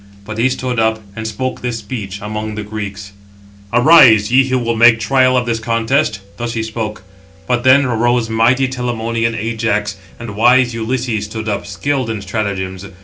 [0.25, 3.11] But he stood up, and spoke this speech among the Greeks:
[3.71, 7.03] "Arise, ye who will make trial of this contest." Thus he spoke;
[7.47, 12.87] but then arose mighty Telamonian Ajax, and wise Ulysses stood up, skilled in stratagems.